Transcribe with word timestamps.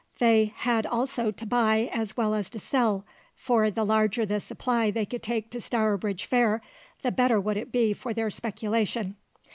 They 0.17 0.51
had 0.55 0.87
also 0.87 1.29
to 1.29 1.45
buy 1.45 1.87
as 1.93 2.17
well 2.17 2.33
as 2.33 2.49
to 2.49 2.59
sell, 2.59 3.05
for 3.35 3.69
the 3.69 3.83
larger 3.85 4.25
the 4.25 4.39
supply 4.39 4.89
they 4.89 5.05
could 5.05 5.21
take 5.21 5.51
to 5.51 5.61
Stourbridge 5.61 6.25
Fair, 6.25 6.59
the 7.03 7.11
better 7.11 7.39
would 7.39 7.55
it 7.55 7.71
be 7.71 7.93
for 7.93 8.11
their 8.11 8.31
speculation. 8.31 9.15